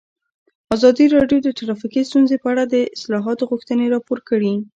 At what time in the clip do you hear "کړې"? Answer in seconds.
4.29-4.53